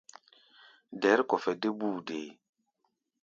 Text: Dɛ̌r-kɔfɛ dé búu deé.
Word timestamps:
Dɛ̌r-kɔfɛ 1.01 1.51
dé 1.61 1.69
búu 1.79 1.97
deé. 2.07 2.29